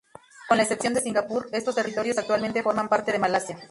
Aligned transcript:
Con 0.47 0.57
la 0.57 0.63
excepción 0.63 0.95
de 0.95 0.99
Singapur, 1.01 1.47
estos 1.51 1.75
territorios 1.75 2.17
actualmente 2.17 2.63
forman 2.63 2.89
parte 2.89 3.11
de 3.11 3.19
Malasia. 3.19 3.55